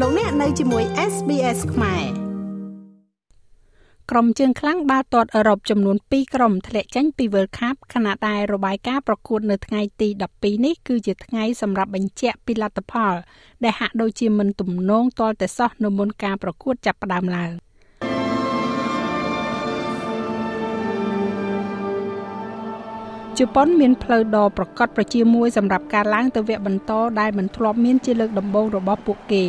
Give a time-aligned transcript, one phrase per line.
[0.00, 2.04] លោកអ្នកនៅជាមួយ SBS ខ្មែរ
[4.10, 10.08] ក្រុមជើងខ្លាំងបាល់ទាត់អឺរ៉ុបចំនួន2ក្រុមធ្លាក់ចេញពី World Cup ខណៈដែលរបាយការណ៍ប្រកួតនៅថ្ងៃទី
[10.38, 13.14] 12នេះគឺជាថ្ងៃសម្រាប់បញ្ជាក់ពីលទ្ធផល
[13.64, 17.52] ដែលហាក់ដូចជាមិនទំនងទាល់តែសោះនៅមុនការប្រកួតចាប់ផ្ដើមឡើង
[23.38, 29.44] ជប៉ុនមានផ្លូវដ៏ប្រកបប្រជាមួយសម្រាប់ការឡើងទៅវគ្គបន្តដែលមិនធ្លាប់មានជាលើកដំបូងរបស់ពួកគេ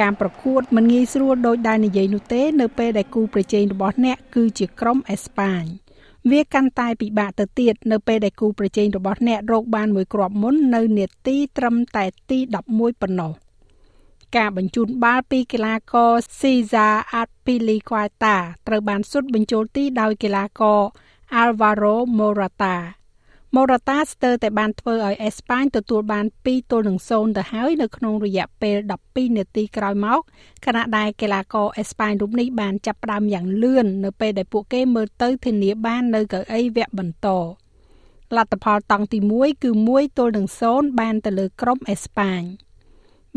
[0.00, 5.62] ការប្រកួតមិនងាយស្រួលដោយដែលនិយាយនោះទេនៅពេលដែលគូប្រជែងរបស់អ្នកគឺជាក្រុមអេស្ប៉ាញ
[6.30, 12.38] វាកាន់តែពិបាកទៅទៀតនៅពេលដែលគូប្រជែងរបស់អ្នករកបានមួយគ្រាប់មុននៅនាទីត្រឹមតែទី
[12.70, 13.32] 11ប៉ុណ្ណោះ
[14.36, 20.80] ការបញ្ជូនបាល់ពីកីឡាករ Cesar Azpilicueta ត្រូវបានសុទ្ធបញ្ចូលទីដោយកីឡាករ
[21.40, 22.74] Alvaro Morata
[23.56, 28.76] ម៉ូរ៉ាតាស្ទើរតែបានធ្វើឲ្យអេស្ប៉ាញទទួលបាន2ទល់នឹង0ទៅហើយនៅក្នុងរយៈពេល
[29.06, 30.20] 12នាទីក្រោយមក
[30.66, 37.28] ខណៈដែលកីឡាករអេស្ប៉ាញរូបនេះបានចាប់ផ្ដើមយ៉ាងលឿននៅពេលដែលពួកគេមើលទៅធានាបាននៅកៅអីវគ្គបន្ត
[38.36, 42.40] លទ្ធផលតង់ទី1គឺ1ទល់នឹង0បានទៅលើក្រុមអេស្ប៉ាញ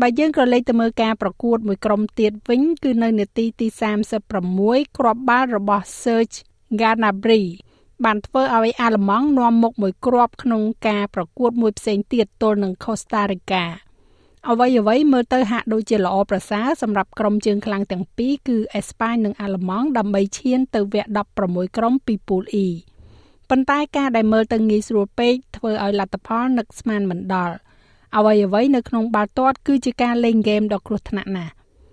[0.00, 3.66] បើយើងក៏លេខទៅមើលការប្រកួតមួយក្រុមទៀតវិញគឺនៅនាទីទី
[4.32, 6.36] 36គ្រាប់បាល់របស់ Serge
[6.80, 7.44] Gnabry
[8.04, 13.64] បានធ្វើឲ្យអាល្លឺម៉ង់នាំមុខមួយគ្រាប់ក្នុងការប្រកួតមួយផ្សេងទៀតទល់នឹងកូស្តារីកា
[14.50, 21.08] អ្វីអ្វីមើលទៅហាក់ដូចជាល្អប្រសើរសម្រាប់ក្រុមជើងខ្លាំងទាំងពីរគឺអេស្ប៉ាញនិងអាល្លឺម៉ង់ដើម្បីឈានទៅវគ្គ
[21.42, 22.66] 16ក្រុមពីពូល E
[23.50, 27.54] ប៉ុន្តែការដែលមើលទៅងាយស្រួលពេកធ្វើឲ្យលទ្ធផលនឹកស្មានមិនដល់
[28.16, 31.52] អ្វីអ្វីនៅក្នុងបាល់ទាត់គឺជាការលេងហ្គេមដ៏គ្រោះថ្នាក់ណាស់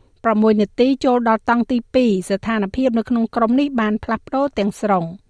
[0.09, 5.05] 6នាទីចូលដល់តង់ទី2ស្ថានភាពនៅក្នុងក្រុមនេះបានផ្លាស់ប្ដូរទាំងស្រុង។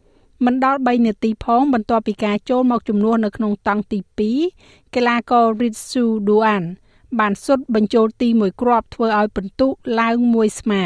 [0.45, 3.99] មិនដល់3នាទីផងបន្ទាប់ពីការចូលមកជំនួសនៅក្នុងតង់ទី
[4.47, 6.63] 2កីឡាករ Ritsu Duan
[7.19, 9.67] បានសុទ្ធបញ្ចូលទី1គ្រាប់ធ្វើឲ្យពិន្ទុ
[9.99, 10.83] ឡើងមួយស្មើ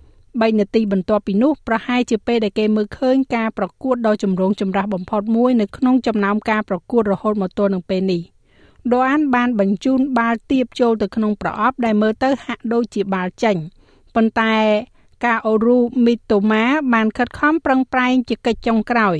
[0.00, 8.22] 3នាទីបន្ទាប់ពីនោះប្រហែលជាពេលដែលគេមើលឃើញការប្រកួតដ៏ចម្រូងចម្រាសបំផុតមួយនៅក្នុងចំណោមការប្រកួតរហូតមកទល់នឹងពេលនេះ
[8.92, 13.56] ដូអានបានបញ្ជូនបាល់ទៀបចូលទៅក្នុងប្រអប់ដែលមើលទៅហាក់ដូចជាបាល់ចេញ
[14.14, 14.54] ប៉ុន្តែ
[15.24, 19.16] កាអូរូមីតូម៉ាបានខិតខំប្រឹងប្រែងជាកិច្ចចុងក្រោយ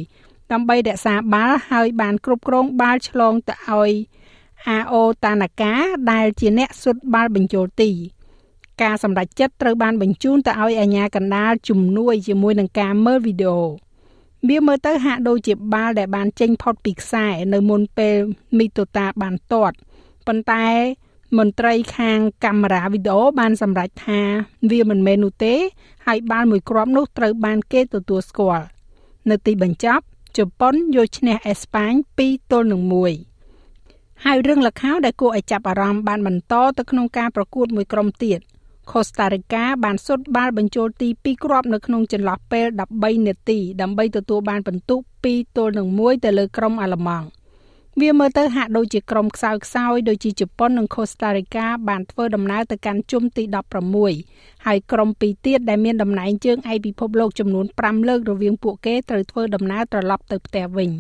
[0.53, 3.93] ដើម្បីរក្សាបាល់ហើយបានគ្រប់គ្រងបាល់ឆ្លងទៅឲ្យ
[4.69, 5.73] អាអូតាណាកា
[6.13, 7.91] ដែលជាអ្នកសុទ្ធបាល់បញ្ចូលទី
[8.83, 13.61] ការសម្រេចចិត្តត្រូវបានបញ្ជូនទៅឲ្យអាជ្ញាកណ្ដាលជំនួយជាមួយនឹងការមើលវីដេអូ
[14.49, 18.17] វាមើលទៅហាក់ដូចជាបាល់ដែលបានចេញផុតពីខ្សែនៅមុនពេល
[18.59, 19.77] មីតូតាបានទាត់
[20.27, 20.67] ប៉ុន្តែ
[21.39, 24.21] មន្ត្រីខាងកាមេរ៉ាវីដេអូបានសម្រេចថា
[24.71, 25.55] វាមិនមែននោះទេ
[26.07, 28.67] ហើយបាល់មួយគ្រាប់នោះត្រូវបានគេទទួលស្គាល់
[29.31, 30.05] នៅទីបញ្ចប់
[30.37, 31.93] ជប៉ុនយកឈ្នះអេស្ប៉ាញ
[32.23, 32.83] 2ទល់នឹង
[33.49, 38.39] 1ហើយរឿងលខោដែលគួរឲ្យចាប់អារម្មណ៍បានបន្តទៅក្នុងការប្រកួតមួយក្រុមទៀត
[38.93, 44.97] កូស្តារីកាបានសុទ្ធបាល់បញ្ចូលទី2គ្រាប់នៅក្នុងចន្លោះពេល13នាទីដើម្បីទទួលបានពិន្ទុ
[45.27, 47.27] 2ទល់នឹង1ទៅលើក្រុមអាល្លឺម៉ង់
[47.99, 53.43] វាមើលទៅហាក់ដូចជាក្រុមខ្សោយខ្សោយដូចជាជប៉ុននិងកូស្តារីកាបានធ្វើដំណើរទៅកាន់ជុំទី
[54.05, 60.91] 16ហើយក្រុមពីរទៀតដែលមានតំណែងជើងឯកពិភពលោកចំនួន5លើករវាងពួកគេត្រូវធ្វើដំណើរត្រឡប់ទៅផ្ទះវិញ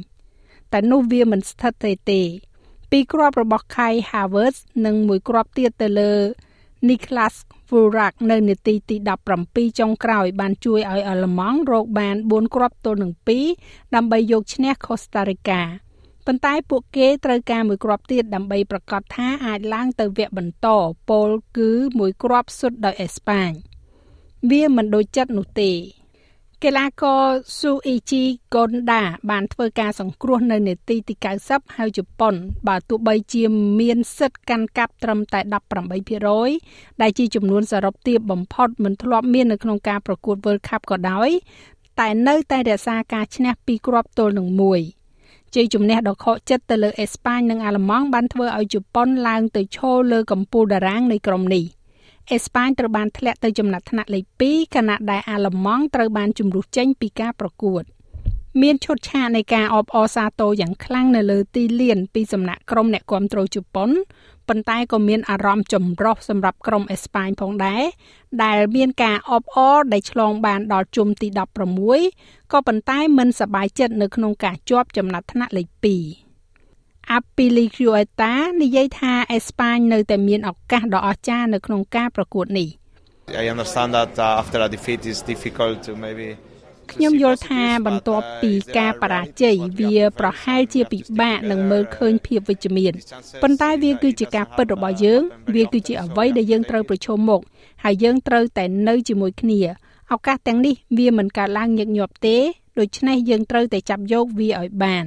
[0.72, 2.20] តែនោះវាមិនស្ថិតទេទេ
[2.90, 6.12] ពីរគ្រាប់របស់ Kai Havertz និងមួយគ្រាប់ទៀតទៅលើ
[6.88, 7.34] Niklas
[7.68, 8.96] Fullrak នៅនាទីទី
[9.38, 13.12] 17ចុងក្រោយ បានជួយឲ្យអាល្លឺម៉ង់រកបាន4គ្រាប់ទល់នឹង
[13.54, 15.62] 2ដើម្បីយកឈ្នះកូស្តារីកា
[16.32, 20.68] ប៉ុន្តែពួកគេត្រូវការមួយគ្រាប់ទៀតដើម្បីប្រកាសថាអាចឡើងទៅវគ្គបន្ត
[21.08, 23.50] ពលគឺមួយគ្រាប់សុទ្ធដោយអេស្ប៉ាញ
[24.50, 25.70] វាមិនដូចចិត្តនោះទេ
[26.64, 27.22] កីឡាករ
[27.60, 28.22] ស៊ូអ៊ីជី
[28.54, 31.14] កុនដាបានធ្វើការសង្គ្រោះនៅនាទីទី
[31.46, 32.34] 90ហើយជប៉ុន
[32.68, 33.44] បើទោះបីជា
[33.80, 35.40] មានសិទ្ធិកាន់កាប់ត្រឹមតែ
[36.20, 41.30] 18%ដែលជាចំនួនសរុបទាបបំផុតមិនធ្លាប់មាននៅក្នុងការប្រកួត World Cup ក៏ដោយ
[42.00, 44.99] តែនៅតែរក្សាការឈ្នះពីគ្រាប់ទល់នឹង1
[45.54, 51.64] ជ័យជំនះដ៏ខកចិត្តទៅលើអេស្ប៉ាញនិងអាល្លឺម៉ង់បានធ្វើឲ្យជប៉ុនឡើងទៅឈរលើកំពូលតារាងនៃក្រុមនេះ
[52.30, 57.82] អេស្ប៉ាញត្រូវបានធ្លាក់ទៅចំណាត់ថ្នាក់លេខ2ខណៈដែលអាល្លឺម៉ង់ត្រូវបានជំរុះចេញពីការប្រកួត
[58.62, 63.90] មានឈុតឆាកនៃការអបអរសាទរយ៉ាងខ្លាំងនៅលើទីលានពីសំណាក់ក្រុមអ្នកគាំទ្រជប៉ុន
[64.48, 67.82] ប៉ុន្តែក៏មានអារម្មណ៍ចម្រុះសម្រាប់ក្រុមអេស្ប៉ាញផងដែរ
[68.44, 71.28] ដែលមានការអបអរដែលឆ្លងបានដល់ជុំទី
[71.90, 75.68] 16ក៏ប៉ុន្តែមិនសប្បាយចិត្តនៅក្នុងការជាប់ចំណាត់ថ្នាក់លេខ
[76.36, 78.32] 2 Apilicueta
[78.62, 82.68] និយាយថាអេស្ប៉ាញនៅតែមានឱកាសដ៏អស្ចារ្យនៅក្នុងការប្រកួតនេះ
[83.42, 86.28] I understand that uh, after a defeat it's difficult to maybe
[86.92, 92.92] ខ្ញុំយល់ថាបន្ទាប់ពីការបរាជ័យវាប្រហែលជាពិបាកនឹងមើលឃើញភាពវិជ្ជមាន
[93.42, 95.22] ប៉ុន្តែវាគឺជាការពិតរបស់យើង
[95.54, 97.40] វាគឺជាអ្វីដែលយើងត្រូវប្រឈមមុខ
[97.84, 99.60] ហើយយើងត្រូវតែនៅជាមួយគ្នា
[100.12, 102.36] ឱកាសទាំងនេះវាមិនកើតឡើងញឹកញាប់ទេ
[102.78, 105.04] ដូច្នេះយើងត្រូវតែចាប់យកវាឲ្យបាន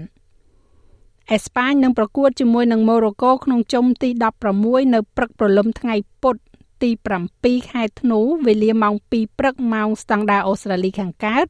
[1.32, 4.10] អេស្ប៉ាញនឹងប្រកួតជាមួយនឹងម៉ូរ៉ូកូក្នុងជុំទី
[4.52, 6.36] 16នៅព្រឹកព្រលឹមថ្ងៃពុធ
[6.84, 6.90] ទី
[7.32, 11.48] 7ខែធ្នូវេលាម៉ោង2ព្រឹកម៉ោងស្តង់ដារអូស្ត្រាលីខាងកើត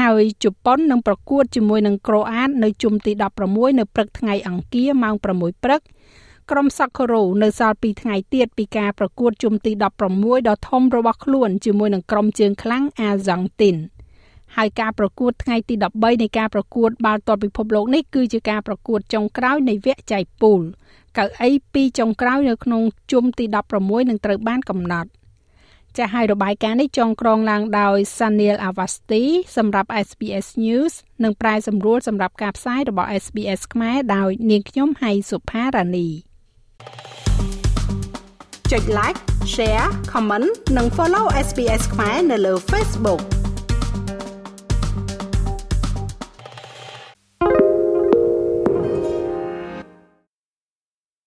[0.00, 3.12] ហើយជប៉ុននឹងប្រកួតជាមួយនឹងក្រូអាតនៅជុំទី
[3.46, 5.80] 16នៅព្រឹកថ្ងៃអង្គារម៉ោង6ព្រឹក
[6.50, 9.72] ក្រុមសាក់ការ៉ូនៅសល់2ថ្ងៃទៀតពីការប្រកួតជុំទី
[10.10, 13.76] 16ដ៏ធំរបស់ខ្លួនជាមួយនឹងក្រុមជើងខ្លាំងអាហ្សង់ទីន
[14.56, 20.60] ហើយការប្រកួតថ្ងៃទី13នៃការប្រកួតបាល់ទាត់ពិភពលោកនេះគឺជាការប្រកួតចុងក្រោយនៃវគ្គចែកពូល
[21.18, 23.44] កៅអីពីរចុងក្រោយនៅក្នុងជុំទី
[23.78, 25.08] 16នឹងត្រូវបានកំណត់
[25.98, 29.24] ចាស់ហើយរបាយការណ៍នេះចងក្រងឡើងដោយ Sanil Avasti
[29.56, 30.92] សម្រាប់ SBS News
[31.24, 36.08] និងប្រែសម្រួលសម្រាប់ការផ្សាយរបស់ SBS ខ្មែរដោយនាងខ្ញុំហៃសុផារ៉ានី
[38.70, 39.18] ចុច like
[39.54, 43.22] share comment និង follow SBS ខ្មែរនៅលើ Facebook